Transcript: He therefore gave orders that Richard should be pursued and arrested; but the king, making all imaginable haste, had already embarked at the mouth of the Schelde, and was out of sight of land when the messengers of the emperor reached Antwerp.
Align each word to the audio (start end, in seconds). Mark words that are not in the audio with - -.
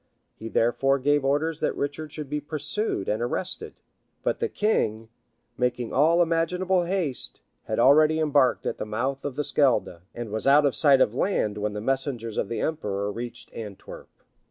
He 0.35 0.49
therefore 0.49 0.97
gave 0.97 1.23
orders 1.23 1.59
that 1.59 1.77
Richard 1.77 2.11
should 2.11 2.27
be 2.27 2.41
pursued 2.41 3.07
and 3.07 3.21
arrested; 3.21 3.75
but 4.23 4.39
the 4.39 4.49
king, 4.49 5.09
making 5.59 5.93
all 5.93 6.23
imaginable 6.23 6.85
haste, 6.85 7.41
had 7.65 7.77
already 7.77 8.19
embarked 8.19 8.65
at 8.65 8.79
the 8.79 8.85
mouth 8.87 9.23
of 9.23 9.35
the 9.35 9.43
Schelde, 9.43 10.01
and 10.15 10.31
was 10.31 10.47
out 10.47 10.65
of 10.65 10.73
sight 10.73 11.01
of 11.01 11.13
land 11.13 11.59
when 11.59 11.73
the 11.73 11.81
messengers 11.81 12.37
of 12.37 12.49
the 12.49 12.61
emperor 12.61 13.11
reached 13.11 13.53
Antwerp. 13.53 14.09